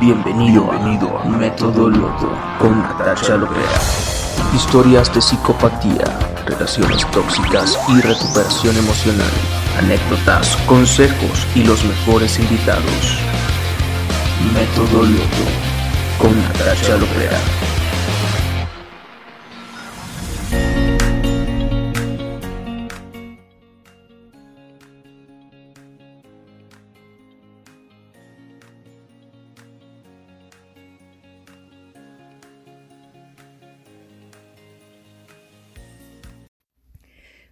Bienvenido, 0.00 0.70
amigo 0.72 1.18
a 1.18 1.24
Método 1.26 1.88
Loto 1.88 2.30
con 2.58 2.80
Natasha 2.82 3.36
Lopera. 3.36 3.80
Historias 4.54 5.12
de 5.14 5.20
psicopatía, 5.20 6.04
relaciones 6.46 7.06
tóxicas 7.10 7.78
y 7.88 8.00
recuperación 8.00 8.76
emocional. 8.76 9.30
Anécdotas, 9.78 10.56
consejos 10.66 11.46
y 11.54 11.64
los 11.64 11.84
mejores 11.84 12.38
invitados. 12.38 13.18
Método 14.52 15.02
Loto 15.02 15.46
con 16.18 16.36
Natasha 16.42 16.96
Lopera. 16.96 17.38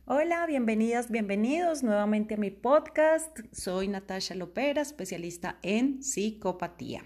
Hola, 0.06 0.44
bienvenidas, 0.44 1.10
bienvenidos 1.10 1.82
nuevamente 1.82 2.34
a 2.34 2.36
mi 2.36 2.50
podcast. 2.50 3.38
Soy 3.52 3.88
Natasha 3.88 4.34
Lopera, 4.34 4.82
especialista 4.82 5.58
en 5.62 6.02
psicopatía. 6.02 7.02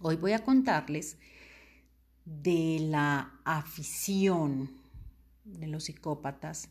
Hoy 0.00 0.16
voy 0.16 0.32
a 0.32 0.42
contarles 0.42 1.18
de 2.24 2.78
la 2.80 3.38
afición 3.44 4.70
de 5.44 5.66
los 5.66 5.84
psicópatas 5.84 6.70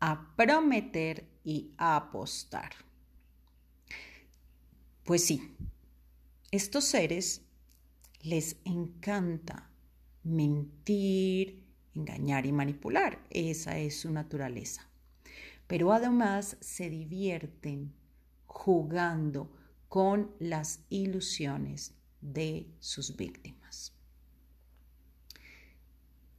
a 0.00 0.34
prometer 0.34 1.28
y 1.44 1.70
apostar. 1.78 2.72
Pues 5.04 5.24
sí, 5.24 5.54
estos 6.50 6.86
seres 6.86 7.42
les 8.20 8.56
encanta 8.64 9.70
mentir, 10.24 11.65
engañar 11.96 12.46
y 12.46 12.52
manipular. 12.52 13.18
Esa 13.30 13.78
es 13.78 14.00
su 14.00 14.12
naturaleza. 14.12 14.88
Pero 15.66 15.92
además 15.92 16.56
se 16.60 16.90
divierten 16.90 17.92
jugando 18.44 19.50
con 19.88 20.30
las 20.38 20.84
ilusiones 20.88 21.94
de 22.20 22.70
sus 22.80 23.16
víctimas. 23.16 23.94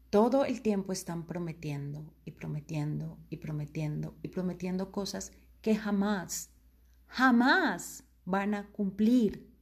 Todo 0.09 0.45
el 0.45 0.61
tiempo 0.61 0.93
están 0.93 1.25
prometiendo 1.25 2.13
y 2.23 2.31
prometiendo 2.31 3.17
y 3.29 3.37
prometiendo 3.37 4.15
y 4.23 4.29
prometiendo 4.29 4.91
cosas 4.91 5.33
que 5.61 5.75
jamás, 5.75 6.49
jamás 7.07 8.05
van 8.23 8.53
a 8.53 8.67
cumplir. 8.71 9.53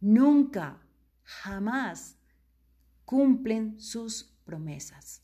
Nunca, 0.00 0.80
jamás 1.22 2.16
cumplen 3.04 3.78
sus 3.78 4.34
promesas. 4.44 5.23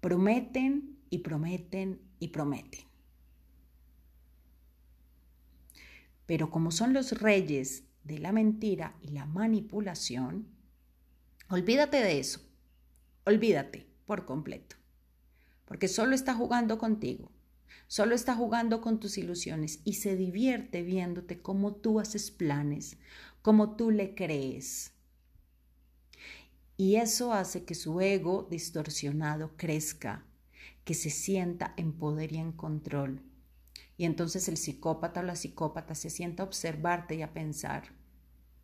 Prometen 0.00 0.98
y 1.10 1.18
prometen 1.18 2.00
y 2.18 2.28
prometen. 2.28 2.80
Pero 6.26 6.50
como 6.50 6.70
son 6.70 6.92
los 6.92 7.20
reyes 7.20 7.84
de 8.04 8.18
la 8.18 8.32
mentira 8.32 8.96
y 9.02 9.08
la 9.08 9.26
manipulación, 9.26 10.46
olvídate 11.48 11.98
de 11.98 12.20
eso. 12.20 12.40
Olvídate 13.24 13.86
por 14.06 14.24
completo. 14.24 14.76
Porque 15.64 15.88
solo 15.88 16.14
está 16.14 16.34
jugando 16.34 16.78
contigo. 16.78 17.30
Solo 17.86 18.14
está 18.14 18.34
jugando 18.36 18.80
con 18.80 19.00
tus 19.00 19.18
ilusiones 19.18 19.80
y 19.84 19.94
se 19.94 20.16
divierte 20.16 20.82
viéndote 20.82 21.42
como 21.42 21.74
tú 21.74 21.98
haces 21.98 22.30
planes, 22.30 22.98
como 23.42 23.76
tú 23.76 23.90
le 23.90 24.14
crees. 24.14 24.92
Y 26.80 26.96
eso 26.96 27.34
hace 27.34 27.66
que 27.66 27.74
su 27.74 28.00
ego 28.00 28.48
distorsionado 28.50 29.54
crezca, 29.58 30.24
que 30.82 30.94
se 30.94 31.10
sienta 31.10 31.74
en 31.76 31.92
poder 31.92 32.32
y 32.32 32.38
en 32.38 32.52
control. 32.52 33.20
Y 33.98 34.06
entonces 34.06 34.48
el 34.48 34.56
psicópata 34.56 35.20
o 35.20 35.22
la 35.22 35.36
psicópata 35.36 35.94
se 35.94 36.08
sienta 36.08 36.42
a 36.42 36.46
observarte 36.46 37.16
y 37.16 37.20
a 37.20 37.34
pensar, 37.34 37.82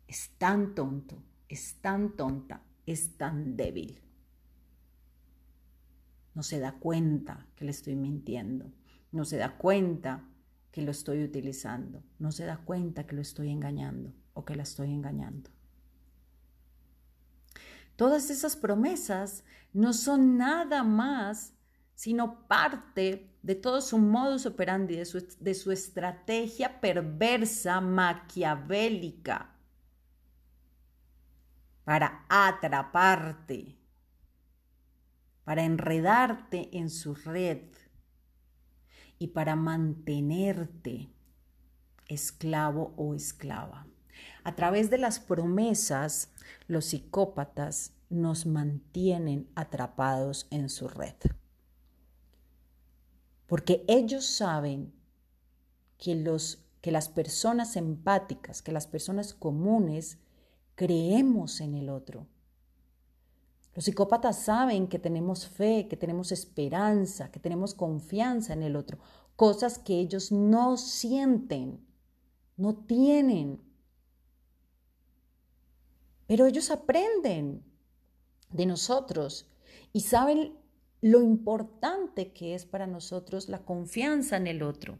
es 0.07 0.31
tan 0.39 0.73
tonto, 0.73 1.21
es 1.47 1.75
tan 1.79 2.17
tonta, 2.17 2.63
es 2.87 3.17
tan 3.17 3.55
débil. 3.55 4.01
No 6.33 6.41
se 6.41 6.57
da 6.57 6.71
cuenta 6.71 7.45
que 7.55 7.65
le 7.65 7.69
estoy 7.69 7.95
mintiendo, 7.95 8.73
no 9.11 9.25
se 9.25 9.37
da 9.37 9.59
cuenta 9.59 10.27
que 10.71 10.81
lo 10.81 10.89
estoy 10.89 11.23
utilizando, 11.23 12.01
no 12.17 12.31
se 12.31 12.45
da 12.45 12.57
cuenta 12.57 13.05
que 13.05 13.15
lo 13.15 13.21
estoy 13.21 13.51
engañando 13.51 14.11
o 14.33 14.43
que 14.43 14.55
la 14.55 14.63
estoy 14.63 14.91
engañando. 14.91 15.51
Todas 17.97 18.29
esas 18.29 18.55
promesas 18.55 19.43
no 19.73 19.91
son 19.91 20.37
nada 20.37 20.83
más 20.83 21.53
sino 21.97 22.47
parte 22.47 23.35
de 23.41 23.55
todo 23.55 23.81
su 23.81 23.97
modus 23.97 24.45
operandi, 24.45 24.95
de 24.95 25.05
su, 25.05 25.27
de 25.39 25.55
su 25.55 25.71
estrategia 25.71 26.79
perversa, 26.79 27.81
maquiavélica, 27.81 29.55
para 31.83 32.23
atraparte, 32.29 33.79
para 35.43 35.63
enredarte 35.63 36.69
en 36.77 36.91
su 36.91 37.15
red 37.15 37.63
y 39.17 39.29
para 39.29 39.55
mantenerte 39.55 41.09
esclavo 42.05 42.93
o 42.95 43.15
esclava. 43.15 43.87
A 44.43 44.55
través 44.55 44.89
de 44.89 44.97
las 44.97 45.19
promesas, 45.19 46.29
los 46.67 46.85
psicópatas 46.85 47.93
nos 48.09 48.45
mantienen 48.45 49.49
atrapados 49.55 50.47
en 50.51 50.69
su 50.69 50.87
red. 50.87 51.15
Porque 53.47 53.83
ellos 53.87 54.25
saben 54.25 54.93
que, 55.97 56.15
los, 56.15 56.63
que 56.81 56.91
las 56.91 57.09
personas 57.09 57.75
empáticas, 57.75 58.61
que 58.61 58.71
las 58.71 58.87
personas 58.87 59.33
comunes, 59.33 60.19
creemos 60.75 61.59
en 61.61 61.75
el 61.75 61.89
otro. 61.89 62.27
Los 63.73 63.85
psicópatas 63.85 64.43
saben 64.43 64.87
que 64.87 64.99
tenemos 64.99 65.47
fe, 65.47 65.87
que 65.87 65.97
tenemos 65.97 66.31
esperanza, 66.31 67.31
que 67.31 67.39
tenemos 67.39 67.73
confianza 67.73 68.53
en 68.53 68.63
el 68.63 68.75
otro, 68.75 68.97
cosas 69.35 69.77
que 69.77 69.99
ellos 69.99 70.31
no 70.31 70.77
sienten, 70.77 71.85
no 72.57 72.75
tienen. 72.75 73.61
Pero 76.27 76.45
ellos 76.45 76.71
aprenden 76.71 77.63
de 78.51 78.65
nosotros 78.65 79.49
y 79.93 80.01
saben 80.01 80.53
lo 81.01 81.21
importante 81.21 82.31
que 82.31 82.55
es 82.55 82.65
para 82.65 82.87
nosotros 82.87 83.49
la 83.49 83.59
confianza 83.59 84.37
en 84.37 84.47
el 84.47 84.61
otro. 84.61 84.97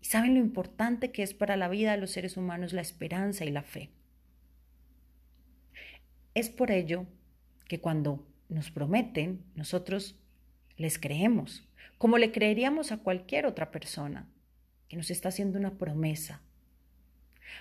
Y 0.00 0.06
saben 0.06 0.34
lo 0.34 0.40
importante 0.40 1.12
que 1.12 1.22
es 1.22 1.34
para 1.34 1.56
la 1.56 1.68
vida 1.68 1.92
de 1.92 1.98
los 1.98 2.10
seres 2.10 2.36
humanos 2.36 2.72
la 2.72 2.80
esperanza 2.80 3.44
y 3.44 3.50
la 3.50 3.62
fe. 3.62 3.90
Es 6.34 6.50
por 6.50 6.70
ello 6.70 7.06
que 7.66 7.80
cuando 7.80 8.26
nos 8.48 8.70
prometen, 8.70 9.44
nosotros 9.54 10.16
les 10.76 10.98
creemos, 10.98 11.66
como 11.98 12.18
le 12.18 12.30
creeríamos 12.30 12.92
a 12.92 12.98
cualquier 12.98 13.46
otra 13.46 13.70
persona 13.70 14.28
que 14.88 14.96
nos 14.96 15.10
está 15.10 15.30
haciendo 15.30 15.58
una 15.58 15.78
promesa. 15.78 16.42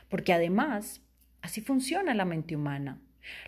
Porque 0.10 0.34
además 0.34 1.02
Así 1.46 1.62
funciona 1.62 2.16
la 2.16 2.26
mente 2.26 2.56
humana. 2.56 3.00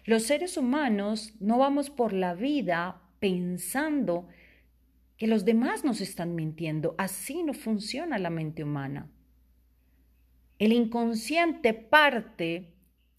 Los 0.05 0.21
seres 0.21 0.55
humanos 0.55 1.33
no 1.39 1.57
vamos 1.57 1.89
por 1.89 2.13
la 2.13 2.35
vida 2.35 3.01
pensando 3.17 4.27
que 5.17 5.25
los 5.25 5.45
demás 5.45 5.83
nos 5.83 5.99
están 5.99 6.35
mintiendo. 6.35 6.93
Así 6.99 7.41
no 7.41 7.55
funciona 7.55 8.19
la 8.19 8.29
mente 8.29 8.63
humana. 8.63 9.09
El 10.59 10.73
inconsciente 10.73 11.73
parte 11.73 12.71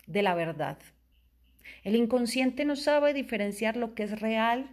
de 0.07 0.23
la 0.23 0.37
verdad. 0.37 0.79
El 1.83 1.97
inconsciente 1.97 2.65
no 2.65 2.77
sabe 2.77 3.15
diferenciar 3.15 3.77
lo 3.77 3.97
que 3.97 4.05
es 4.05 4.21
real 4.21 4.71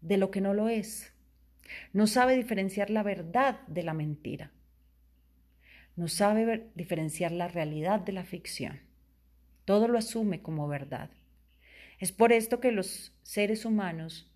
de 0.00 0.16
lo 0.16 0.30
que 0.30 0.40
no 0.40 0.54
lo 0.54 0.70
es. 0.70 1.12
No 1.92 2.06
sabe 2.06 2.36
diferenciar 2.36 2.88
la 2.88 3.02
verdad 3.02 3.60
de 3.66 3.82
la 3.82 3.92
mentira. 3.92 4.50
No 5.94 6.08
sabe 6.08 6.70
diferenciar 6.74 7.32
la 7.32 7.48
realidad 7.48 8.00
de 8.00 8.12
la 8.12 8.24
ficción. 8.24 8.86
Todo 9.66 9.88
lo 9.88 9.98
asume 9.98 10.40
como 10.40 10.68
verdad. 10.68 11.10
Es 11.98 12.12
por 12.12 12.32
esto 12.32 12.60
que 12.60 12.72
los 12.72 13.12
seres 13.22 13.64
humanos 13.66 14.32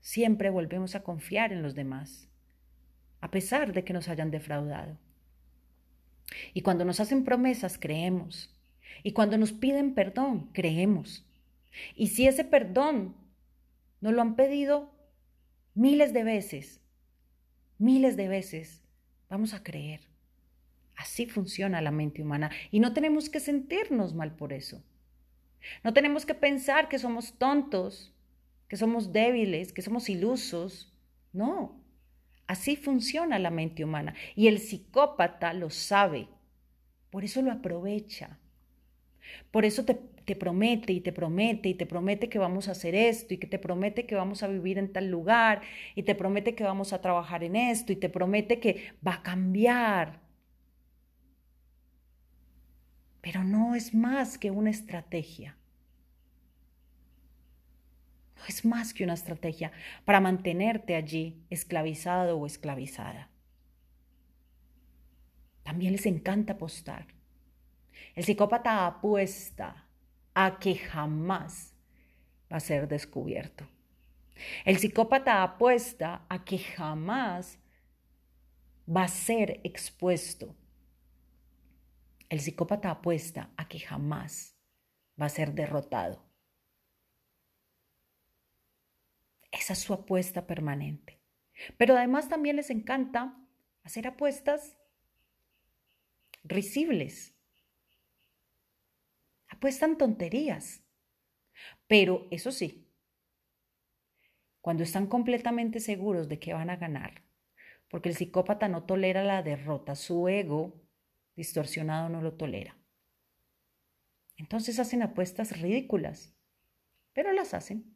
siempre 0.00 0.48
volvemos 0.48 0.94
a 0.94 1.02
confiar 1.02 1.52
en 1.52 1.62
los 1.62 1.74
demás, 1.74 2.28
a 3.20 3.30
pesar 3.30 3.72
de 3.72 3.84
que 3.84 3.92
nos 3.92 4.08
hayan 4.08 4.30
defraudado. 4.30 4.96
Y 6.54 6.62
cuando 6.62 6.84
nos 6.84 7.00
hacen 7.00 7.24
promesas, 7.24 7.78
creemos. 7.78 8.54
Y 9.02 9.12
cuando 9.12 9.36
nos 9.38 9.52
piden 9.52 9.92
perdón, 9.94 10.50
creemos. 10.52 11.26
Y 11.96 12.08
si 12.08 12.28
ese 12.28 12.44
perdón 12.44 13.16
nos 14.00 14.12
lo 14.12 14.22
han 14.22 14.36
pedido 14.36 14.94
miles 15.74 16.12
de 16.12 16.22
veces, 16.22 16.80
miles 17.78 18.16
de 18.16 18.28
veces, 18.28 18.84
vamos 19.28 19.52
a 19.52 19.64
creer. 19.64 20.13
Así 20.96 21.26
funciona 21.26 21.80
la 21.80 21.90
mente 21.90 22.22
humana 22.22 22.50
y 22.70 22.80
no 22.80 22.92
tenemos 22.92 23.28
que 23.28 23.40
sentirnos 23.40 24.14
mal 24.14 24.34
por 24.34 24.52
eso. 24.52 24.82
No 25.82 25.92
tenemos 25.92 26.26
que 26.26 26.34
pensar 26.34 26.88
que 26.88 26.98
somos 26.98 27.34
tontos, 27.38 28.12
que 28.68 28.76
somos 28.76 29.12
débiles, 29.12 29.72
que 29.72 29.82
somos 29.82 30.08
ilusos. 30.08 30.92
No, 31.32 31.80
así 32.46 32.76
funciona 32.76 33.38
la 33.38 33.50
mente 33.50 33.84
humana 33.84 34.14
y 34.36 34.48
el 34.48 34.58
psicópata 34.58 35.52
lo 35.52 35.70
sabe. 35.70 36.28
Por 37.10 37.24
eso 37.24 37.42
lo 37.42 37.52
aprovecha. 37.52 38.38
Por 39.50 39.64
eso 39.64 39.84
te, 39.84 39.94
te, 39.94 40.36
promete 40.36 40.92
y 40.92 41.00
te 41.00 41.12
promete 41.12 41.70
y 41.70 41.74
te 41.74 41.86
promete 41.86 42.28
que 42.28 42.38
vamos 42.38 42.68
a 42.68 42.72
hacer 42.72 42.94
esto 42.94 43.34
y 43.34 43.38
que 43.38 43.46
te 43.46 43.58
promete 43.58 44.06
que 44.06 44.14
vamos 44.14 44.42
a 44.42 44.48
vivir 44.48 44.78
en 44.78 44.92
tal 44.92 45.10
lugar 45.10 45.62
y 45.94 46.02
te 46.02 46.14
promete 46.14 46.54
que 46.54 46.62
vamos 46.62 46.92
a 46.92 47.00
trabajar 47.00 47.42
en 47.42 47.56
esto 47.56 47.92
y 47.92 47.96
te 47.96 48.10
promete 48.10 48.60
que 48.60 48.92
va 49.06 49.14
a 49.14 49.22
cambiar. 49.22 50.23
Pero 53.24 53.42
no 53.42 53.74
es 53.74 53.94
más 53.94 54.36
que 54.36 54.50
una 54.50 54.68
estrategia. 54.68 55.56
No 58.36 58.44
es 58.46 58.66
más 58.66 58.92
que 58.92 59.02
una 59.02 59.14
estrategia 59.14 59.72
para 60.04 60.20
mantenerte 60.20 60.94
allí 60.94 61.42
esclavizado 61.48 62.36
o 62.38 62.44
esclavizada. 62.44 63.30
También 65.62 65.92
les 65.92 66.04
encanta 66.04 66.52
apostar. 66.52 67.06
El 68.14 68.24
psicópata 68.24 68.84
apuesta 68.84 69.86
a 70.34 70.58
que 70.58 70.74
jamás 70.74 71.72
va 72.52 72.58
a 72.58 72.60
ser 72.60 72.88
descubierto. 72.88 73.66
El 74.66 74.76
psicópata 74.76 75.42
apuesta 75.42 76.26
a 76.28 76.44
que 76.44 76.58
jamás 76.58 77.58
va 78.86 79.04
a 79.04 79.08
ser 79.08 79.62
expuesto 79.64 80.54
el 82.28 82.40
psicópata 82.40 82.90
apuesta 82.90 83.52
a 83.56 83.68
que 83.68 83.80
jamás 83.80 84.56
va 85.20 85.26
a 85.26 85.30
ser 85.30 85.52
derrotado. 85.52 86.24
Esa 89.50 89.74
es 89.74 89.78
su 89.78 89.92
apuesta 89.94 90.46
permanente. 90.46 91.20
Pero 91.76 91.96
además 91.96 92.28
también 92.28 92.56
les 92.56 92.70
encanta 92.70 93.36
hacer 93.84 94.06
apuestas 94.06 94.76
risibles. 96.42 97.34
Apuestan 99.48 99.96
tonterías. 99.96 100.82
Pero 101.86 102.26
eso 102.30 102.50
sí, 102.50 102.90
cuando 104.60 104.82
están 104.82 105.06
completamente 105.06 105.78
seguros 105.78 106.28
de 106.28 106.40
que 106.40 106.54
van 106.54 106.70
a 106.70 106.76
ganar, 106.76 107.22
porque 107.88 108.08
el 108.08 108.16
psicópata 108.16 108.66
no 108.66 108.84
tolera 108.84 109.22
la 109.22 109.42
derrota, 109.42 109.94
su 109.94 110.26
ego 110.28 110.83
distorsionado 111.36 112.08
no 112.08 112.20
lo 112.20 112.34
tolera. 112.34 112.76
Entonces 114.36 114.78
hacen 114.78 115.02
apuestas 115.02 115.60
ridículas, 115.60 116.34
pero 117.12 117.32
las 117.32 117.54
hacen. 117.54 117.94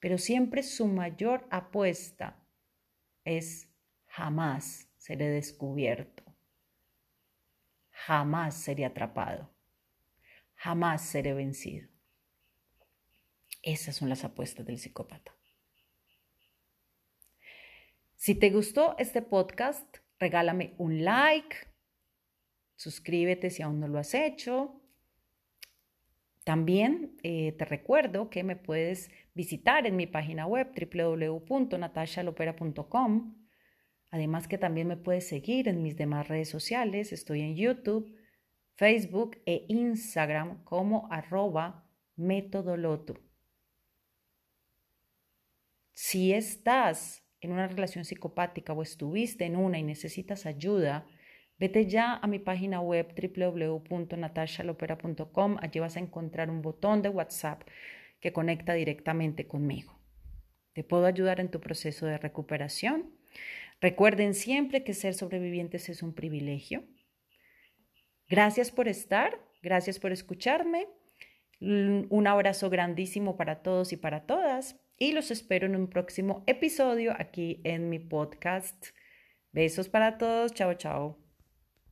Pero 0.00 0.18
siempre 0.18 0.62
su 0.62 0.86
mayor 0.86 1.46
apuesta 1.50 2.46
es 3.24 3.70
jamás 4.06 4.88
seré 4.96 5.28
descubierto, 5.28 6.24
jamás 7.90 8.54
seré 8.54 8.84
atrapado, 8.84 9.50
jamás 10.54 11.02
seré 11.02 11.32
vencido. 11.32 11.88
Esas 13.62 13.96
son 13.96 14.10
las 14.10 14.24
apuestas 14.24 14.66
del 14.66 14.78
psicópata. 14.78 15.34
Si 18.24 18.34
te 18.34 18.48
gustó 18.48 18.96
este 18.96 19.20
podcast, 19.20 19.98
regálame 20.18 20.72
un 20.78 21.04
like, 21.04 21.56
suscríbete 22.74 23.50
si 23.50 23.62
aún 23.62 23.80
no 23.80 23.86
lo 23.86 23.98
has 23.98 24.14
hecho. 24.14 24.80
También 26.42 27.18
eh, 27.22 27.52
te 27.52 27.66
recuerdo 27.66 28.30
que 28.30 28.42
me 28.42 28.56
puedes 28.56 29.10
visitar 29.34 29.86
en 29.86 29.96
mi 29.96 30.06
página 30.06 30.46
web 30.46 30.72
www.natashalopera.com. 30.74 33.46
Además 34.10 34.48
que 34.48 34.56
también 34.56 34.88
me 34.88 34.96
puedes 34.96 35.28
seguir 35.28 35.68
en 35.68 35.82
mis 35.82 35.98
demás 35.98 36.26
redes 36.26 36.48
sociales. 36.48 37.12
Estoy 37.12 37.42
en 37.42 37.56
YouTube, 37.56 38.16
Facebook 38.72 39.36
e 39.44 39.66
Instagram 39.68 40.64
como 40.64 41.12
arroba 41.12 41.86
metodoloto. 42.16 43.20
Si 45.92 46.32
estás 46.32 47.23
en 47.44 47.52
una 47.52 47.68
relación 47.68 48.04
psicopática 48.04 48.72
o 48.72 48.82
estuviste 48.82 49.44
en 49.44 49.54
una 49.56 49.78
y 49.78 49.82
necesitas 49.82 50.46
ayuda, 50.46 51.06
vete 51.58 51.86
ya 51.86 52.16
a 52.16 52.26
mi 52.26 52.38
página 52.38 52.80
web 52.80 53.14
www.natashalopera.com. 53.14 55.58
Allí 55.60 55.80
vas 55.80 55.96
a 55.96 56.00
encontrar 56.00 56.48
un 56.50 56.62
botón 56.62 57.02
de 57.02 57.10
WhatsApp 57.10 57.62
que 58.20 58.32
conecta 58.32 58.74
directamente 58.74 59.46
conmigo. 59.46 59.98
Te 60.72 60.84
puedo 60.84 61.06
ayudar 61.06 61.40
en 61.40 61.50
tu 61.50 61.60
proceso 61.60 62.06
de 62.06 62.18
recuperación. 62.18 63.12
Recuerden 63.80 64.34
siempre 64.34 64.82
que 64.82 64.94
ser 64.94 65.14
sobrevivientes 65.14 65.88
es 65.88 66.02
un 66.02 66.14
privilegio. 66.14 66.84
Gracias 68.28 68.70
por 68.70 68.88
estar, 68.88 69.38
gracias 69.62 69.98
por 69.98 70.12
escucharme. 70.12 70.86
Un 71.60 72.26
abrazo 72.26 72.70
grandísimo 72.70 73.36
para 73.36 73.62
todos 73.62 73.92
y 73.92 73.96
para 73.96 74.26
todas 74.26 74.83
y 75.04 75.12
los 75.12 75.30
espero 75.30 75.66
en 75.66 75.76
un 75.76 75.88
próximo 75.88 76.44
episodio 76.46 77.14
aquí 77.18 77.60
en 77.64 77.90
mi 77.90 77.98
podcast. 77.98 78.86
Besos 79.52 79.88
para 79.90 80.16
todos. 80.16 80.54
Chao, 80.54 80.72
chao. 80.74 81.23